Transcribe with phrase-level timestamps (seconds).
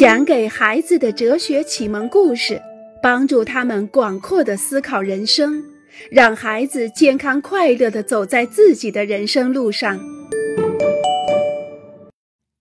[0.00, 2.62] 讲给孩子的哲学启蒙故事，
[3.02, 5.62] 帮助他们广阔的思考人生，
[6.10, 10.00] 让孩子健康快乐的走在自己的人生路上。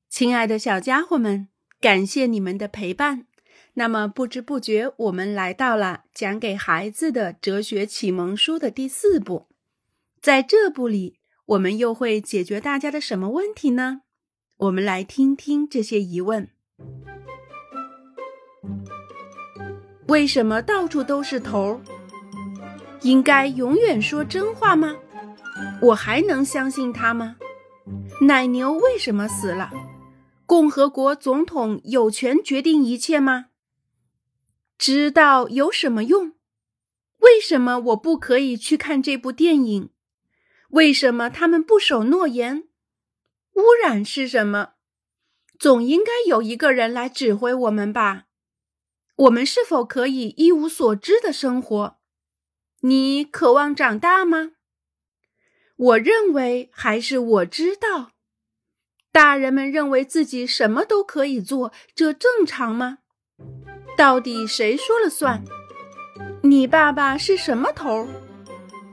[0.10, 1.48] 亲爱的小家伙们，
[1.80, 3.28] 感谢你们的陪伴。
[3.76, 9.48] 那么不知不觉，我们来到了讲给孩子的哲学启蒙书的第四部。
[10.22, 14.02] 在这部里，我们又会解决大家的什么问题呢？
[14.58, 16.50] 我们来听听这些疑问：
[20.08, 21.80] 为什么到处都是头？
[23.02, 24.96] 应该永远说真话吗？
[25.82, 27.36] 我还能相信他吗？
[28.22, 29.72] 奶牛为什么死了？
[30.46, 33.48] 共和国总统有权决定一切吗？
[34.78, 36.34] 知道有什么用？
[37.20, 39.92] 为什么我不可以去看这部电影？
[40.70, 42.64] 为什么他们不守诺言？
[43.54, 44.72] 污染是什么？
[45.60, 48.24] 总应该有一个人来指挥我们吧？
[49.18, 51.98] 我们是否可以一无所知的生活？
[52.80, 54.52] 你渴望长大吗？
[55.76, 58.12] 我认为还是我知道。
[59.12, 63.00] 大人们认为自己什么都可以做，这正常吗？
[63.98, 65.44] 到底谁说了算？
[66.42, 68.08] 你爸爸是什么头？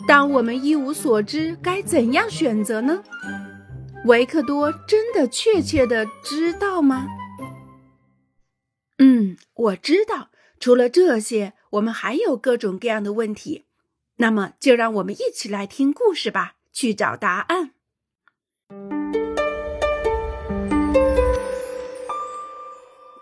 [0.08, 3.04] 当我们一无所知，该怎样选择呢？
[4.06, 7.08] 维克多真的确切的知道吗？
[8.98, 10.30] 嗯，我知道。
[10.60, 13.66] 除了这些，我们还有各种各样的问题。
[14.18, 17.72] 那么，就让我们一起来听故事吧，去找答案。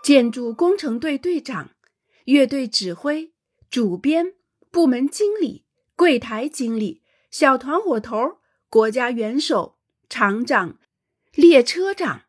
[0.03, 1.71] 建筑工程队队长、
[2.25, 3.33] 乐队指挥、
[3.71, 4.35] 主编、
[4.69, 5.65] 部门经理。
[5.95, 8.37] 柜台经理、小团伙头、
[8.69, 9.74] 国家元首、
[10.09, 10.77] 厂长、
[11.33, 12.21] 列车长，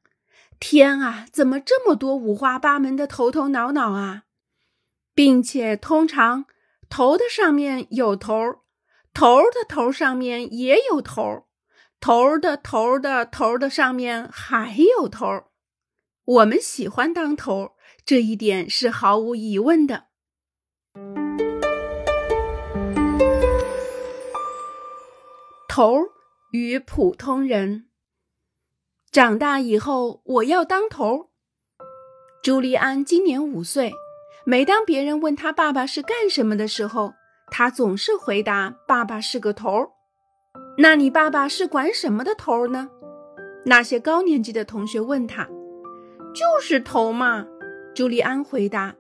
[0.59, 4.25] 天啊，怎么这么多五花八门的头头脑脑啊！
[5.15, 6.47] 并且通常
[6.89, 8.35] 头的上面有头，
[9.15, 11.47] 头的头上面也有头，
[12.01, 15.45] 头的头的头的上面还有头。
[16.25, 17.73] 我们喜欢当头，
[18.05, 20.07] 这一点是毫无疑问的。
[25.69, 26.09] 头
[26.53, 27.87] 与普通人。
[29.11, 31.31] 长大以后，我要当头。
[32.43, 33.93] 朱利安今年五岁。
[34.45, 37.15] 每当别人问他爸爸是干什么的时候，
[37.51, 39.91] 他总是回答：“爸爸是个头。”
[40.79, 42.89] 那你爸爸是管什么的头呢？
[43.65, 45.49] 那些高年级的同学问他
[46.33, 47.45] ：“就是头嘛。”
[47.93, 48.95] 朱利安回答。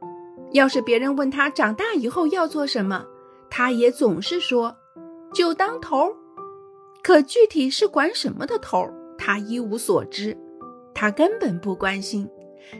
[0.52, 3.06] 要是别人问他长大以后要做什么，
[3.48, 4.76] 他也总是说
[5.32, 6.12] ：“就当头。”
[7.06, 10.36] 可具体是管什么的头，他一无所知，
[10.92, 12.28] 他根本不关心。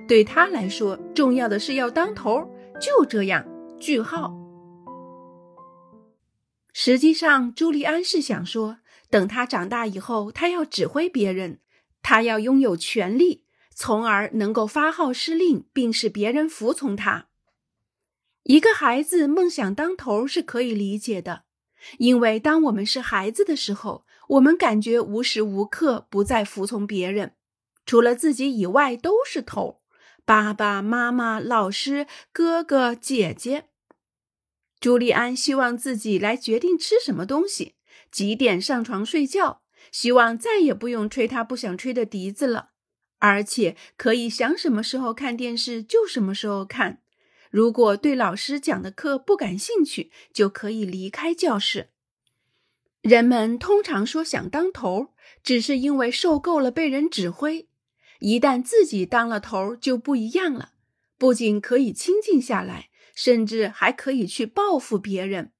[0.08, 2.44] 对他来说，重要的是要当头，
[2.80, 3.46] 就这样。
[3.78, 4.34] 句号。
[6.72, 8.78] 实际上，朱利安是想说，
[9.10, 11.60] 等他长大以后，他要指挥别人，
[12.02, 13.44] 他要拥有权力，
[13.76, 17.28] 从而能够发号施令，并使别人服从他。
[18.42, 21.44] 一个孩子梦想当头是可以理解的，
[21.98, 24.04] 因为当我们是孩子的时候。
[24.28, 27.34] 我们感觉无时无刻不在服从别人，
[27.84, 29.82] 除了自己以外都是头。
[30.24, 33.66] 爸爸妈妈、老师、哥哥姐姐。
[34.80, 37.76] 朱利安希望自己来决定吃什么东西，
[38.10, 42.70] 几点上床睡觉，希望再也不用吹他不想吹的笛子了，
[43.18, 47.00] 而且可以想什么时候看电视就什么时候看。
[47.50, 51.90] 如果对老师讲的课不感兴趣，就可以离开教室。
[53.06, 55.10] 人们通常说想当头，
[55.44, 57.68] 只是因为受够了被人指挥。
[58.18, 60.70] 一旦自己当了头，就不一样了。
[61.16, 65.52] 不仅可以清静下来，甚至还可以去报复别人。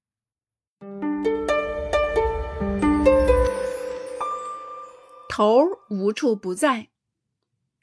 [5.29, 6.89] 头无处不在。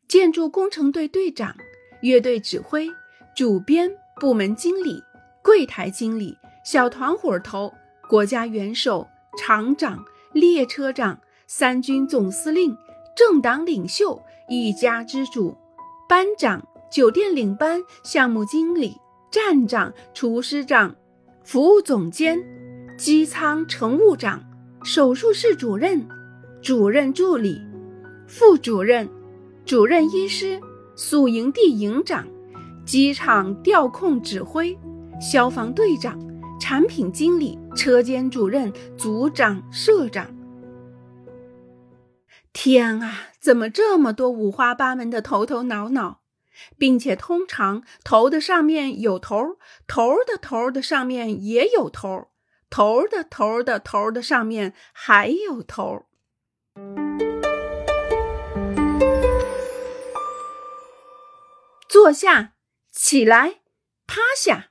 [0.07, 1.57] 建筑工程队队长、
[2.03, 2.91] 乐队指挥、
[3.35, 3.91] 主编、
[4.21, 5.03] 部门经理、
[5.43, 6.37] 柜台经理、
[6.67, 7.73] 小团伙头、
[8.11, 9.09] 国家元首。
[9.37, 12.77] 厂长、列车长、三军总司令、
[13.17, 15.57] 政党领袖、一家之主、
[16.09, 18.97] 班长、酒店领班、项目经理、
[19.31, 20.95] 站长、厨师长、
[21.43, 22.43] 服务总监、
[22.97, 24.43] 机舱乘务长、
[24.83, 26.07] 手术室主任、
[26.63, 27.61] 主任助理、
[28.27, 29.09] 副主任、
[29.65, 30.61] 主任医师、
[30.97, 32.27] 宿营地营长、
[32.85, 34.77] 机场调控指挥、
[35.21, 36.34] 消防队长。
[36.67, 40.35] 产品经理、车间主任、组长、社长。
[42.55, 46.23] 天啊，怎么这么多五花八门的头头脑脑？
[46.79, 52.29] 并且通常头的上面有头，头的头的上面也有头，
[52.71, 56.07] 头的头的头的上面还有头。
[61.87, 62.55] 坐下，
[62.91, 63.57] 起来，
[64.07, 64.71] 趴下。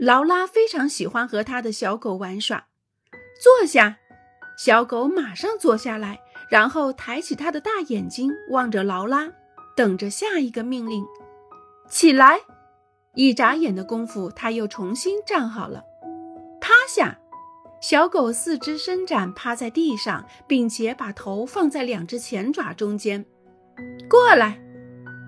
[0.00, 2.68] 劳拉非常喜欢和他的小狗玩耍。
[3.38, 3.98] 坐下，
[4.56, 6.18] 小狗马上坐下来，
[6.50, 9.28] 然后抬起它的大眼睛望着劳拉，
[9.76, 11.04] 等着下一个命令。
[11.90, 12.40] 起来！
[13.14, 15.84] 一眨眼的功夫，它又重新站好了。
[16.62, 17.18] 趴下！
[17.82, 23.26] 小狗四肢伸展，趴在地上，并且把头放在两只前爪中间。
[24.08, 24.58] 过来！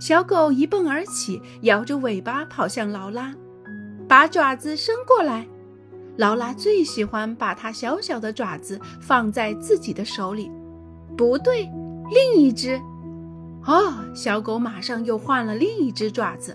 [0.00, 3.34] 小狗一蹦而起，摇着尾巴跑向劳拉，
[4.12, 5.46] 把爪子伸过来。
[6.18, 10.50] 劳拉最喜欢把它小小的爪子放在自己的手里。
[11.16, 11.66] 不对，
[12.10, 12.78] 另一只。
[13.64, 16.54] 哦，小狗马上又换了另一只爪子。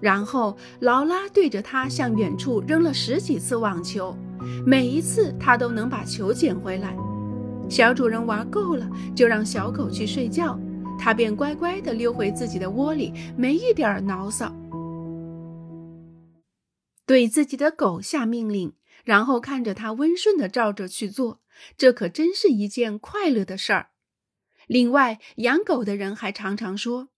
[0.00, 4.16] 然后劳拉对着它向远处扔了十几次网球，
[4.64, 6.96] 每一次它都能把球捡回来。
[7.68, 10.58] 小主人玩够了，就让小狗去睡觉，
[10.98, 14.50] 它便乖乖地溜回自己的窝里，没一点牢骚。
[17.10, 18.72] 对自己的狗下命令，
[19.02, 21.42] 然后看着它温顺地照着去做，
[21.76, 23.90] 这可真是一件快乐的事儿。
[24.68, 27.08] 另外，养狗的人还常常说，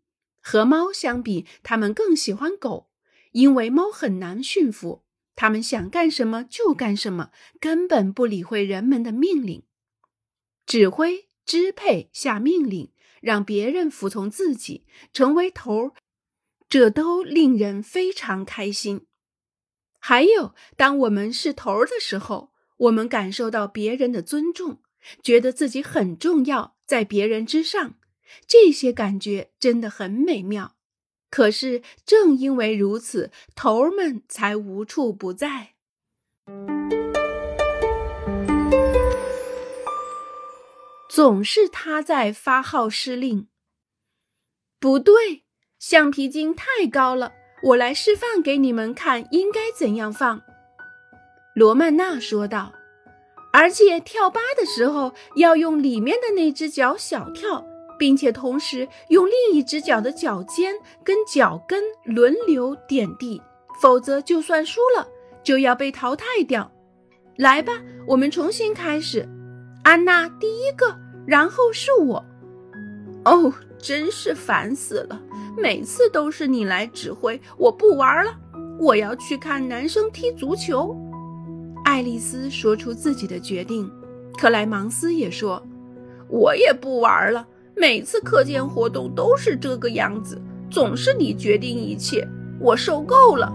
[0.40, 2.88] 和猫相比，他们更喜欢狗，
[3.32, 5.04] 因为猫很难驯服，
[5.36, 7.30] 它们想干什么就干什么，
[7.60, 9.62] 根本不理会人们的命令，
[10.64, 12.90] 指挥、支配、下命令，
[13.20, 15.92] 让别人服从自己，成为头儿，
[16.70, 19.04] 这都令人非常开心。
[20.04, 24.80] 还有，当我们是头儿的时候，我们感受到别人的尊重，
[25.22, 27.94] 觉得自己很重要，在别人之上，
[28.44, 30.74] 这些感觉真的很美妙。
[31.30, 35.74] 可是正因为如此，头儿们才无处不在，
[41.08, 43.46] 总是他在发号施令。
[44.80, 45.44] 不对，
[45.78, 47.41] 橡皮筋太高了。
[47.62, 50.42] 我来示范给你们看，应该怎样放。”
[51.54, 52.72] 罗曼娜说道
[53.52, 57.64] ，“而且跳芭的时候要用里面的那只脚小跳，
[57.98, 60.74] 并且同时用另一只脚的脚尖
[61.04, 63.40] 跟脚跟轮流点地，
[63.80, 65.06] 否则就算输了
[65.42, 66.72] 就要被淘汰掉。
[67.36, 69.28] 来吧，我们重新开始。
[69.84, 72.24] 安娜第一个，然后是我。
[73.24, 75.20] 哦，真是烦死了。”
[75.56, 78.32] 每次都是你来指挥，我不玩了，
[78.78, 80.96] 我要去看男生踢足球。
[81.84, 83.90] 爱丽丝说出自己的决定，
[84.38, 85.62] 克莱芒斯也说
[86.28, 87.46] ：“我也不玩了，
[87.76, 90.40] 每次课间活动都是这个样子，
[90.70, 92.26] 总是你决定一切，
[92.58, 93.52] 我受够了。”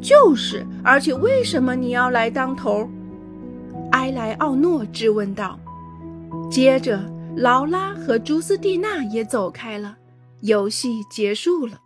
[0.00, 2.88] 就是，而且为什么你要来当头？
[3.92, 5.58] 埃莱奥诺质问道。
[6.50, 7.00] 接着，
[7.36, 9.96] 劳拉和朱斯蒂娜也走开了。
[10.42, 11.80] 游戏结束了。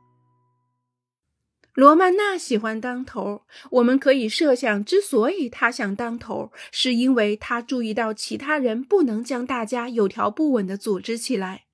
[1.74, 11.66] 罗曼娜喜欢当头，我们可以设想，之所以他想当头，是因为他注意到其他人不能将大家有条不紊地组织起来，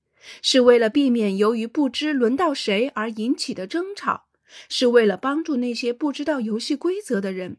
[0.43, 4.25] 是为了避免由于不知轮到谁而引起的争吵，
[4.69, 7.59] 是为了帮助那些不知道游戏规则的人，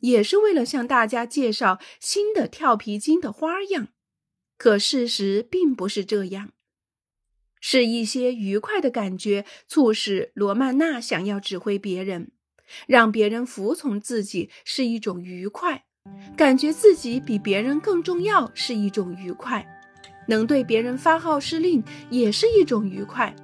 [0.00, 3.86] 也是为了向大家介绍新的跳皮筋的花样。
[4.58, 6.50] 可事实并不是这样。
[7.66, 12.30] 是一些愉快的感觉促使罗曼娜想要指挥别人，
[12.86, 15.84] 让别人服从自己是一种愉快，
[16.36, 19.66] 感觉自己比别人更重要是一种愉快，
[20.28, 23.34] 能对别人发号施令也是一种愉快。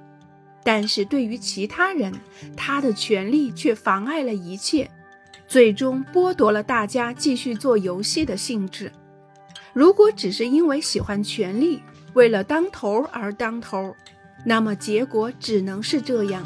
[0.63, 2.13] 但是对于其他人，
[2.55, 4.87] 他的权利却妨碍了一切，
[5.47, 8.91] 最终剥夺了大家继续做游戏的兴致。
[9.73, 11.81] 如果只是因为喜欢权力，
[12.13, 13.95] 为了当头而当头，
[14.43, 16.45] 那么结果只能是这样。